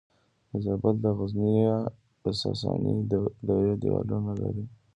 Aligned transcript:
د 0.49 0.51
زابل 0.63 0.95
د 1.03 1.07
غزنیې 1.17 1.75
د 2.21 2.25
ساساني 2.41 2.93
دورې 3.47 3.73
دیوالونه 3.81 4.31
لري 4.41 4.65